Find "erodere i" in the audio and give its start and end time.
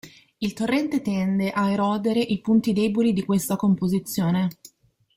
1.69-2.41